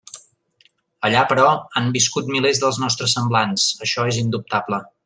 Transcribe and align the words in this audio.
Allà, 1.09 1.21
però, 1.33 1.45
han 1.81 1.93
viscut 1.99 2.33
milers 2.37 2.65
dels 2.65 2.83
nostres 2.87 3.17
semblants; 3.19 3.71
això 3.89 4.11
és 4.15 4.23
indubtable. 4.27 4.87